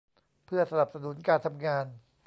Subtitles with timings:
[0.45, 1.85] เพื่อสนับสนุนการทำงาน